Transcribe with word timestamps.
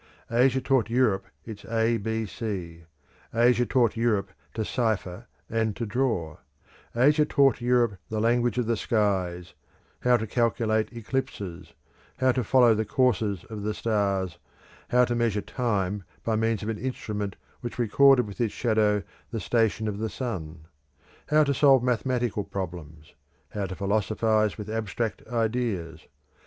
Asia 0.31 0.59
taught 0.59 0.89
Europe 0.89 1.25
its 1.45 1.63
A 1.65 1.97
B 1.97 2.25
C; 2.25 2.85
Asia 3.35 3.67
taught 3.67 3.95
Europe 3.95 4.31
to 4.55 4.65
cipher 4.65 5.27
and 5.47 5.75
to 5.75 5.85
draw; 5.85 6.37
Asia 6.95 7.23
taught 7.23 7.61
Europe 7.61 7.99
the 8.09 8.19
language 8.19 8.57
of 8.57 8.65
the 8.65 8.75
skies, 8.75 9.53
how 9.99 10.17
to 10.17 10.25
calculate 10.25 10.91
eclipses, 10.91 11.73
how 12.17 12.31
to 12.31 12.43
follow 12.43 12.73
the 12.73 12.83
courses 12.83 13.43
of 13.51 13.61
the 13.61 13.75
stars, 13.75 14.39
how 14.89 15.05
to 15.05 15.13
measure 15.13 15.39
time 15.39 16.03
by 16.23 16.35
means 16.35 16.63
of 16.63 16.69
an 16.69 16.79
instrument 16.79 17.35
which 17.59 17.77
recorded 17.77 18.25
with 18.25 18.41
its 18.41 18.55
shadow 18.55 19.03
the 19.29 19.39
station 19.39 19.87
of 19.87 19.99
the 19.99 20.09
sun; 20.09 20.65
how 21.29 21.43
to 21.43 21.53
solve 21.53 21.83
mathematical 21.83 22.43
problems; 22.43 23.13
how 23.49 23.67
to 23.67 23.75
philosophise 23.75 24.57
with 24.57 24.67
abstract 24.67 25.21
ideas. 25.27 26.07